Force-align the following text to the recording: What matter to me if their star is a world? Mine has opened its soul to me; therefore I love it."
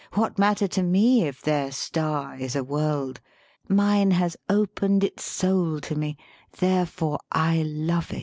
What 0.15 0.39
matter 0.39 0.67
to 0.67 0.81
me 0.81 1.27
if 1.27 1.43
their 1.43 1.71
star 1.71 2.35
is 2.35 2.55
a 2.55 2.63
world? 2.63 3.21
Mine 3.69 4.09
has 4.09 4.35
opened 4.49 5.03
its 5.03 5.23
soul 5.23 5.79
to 5.81 5.95
me; 5.95 6.17
therefore 6.57 7.19
I 7.31 7.61
love 7.61 8.11
it." 8.11 8.19